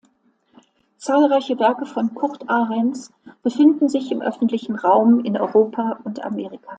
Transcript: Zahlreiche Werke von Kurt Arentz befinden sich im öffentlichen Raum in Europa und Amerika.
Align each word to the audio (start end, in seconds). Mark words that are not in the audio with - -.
Zahlreiche 0.97 1.59
Werke 1.59 1.85
von 1.85 2.15
Kurt 2.15 2.49
Arentz 2.49 3.13
befinden 3.43 3.87
sich 3.87 4.11
im 4.11 4.23
öffentlichen 4.23 4.75
Raum 4.75 5.23
in 5.23 5.37
Europa 5.37 5.99
und 6.03 6.23
Amerika. 6.25 6.69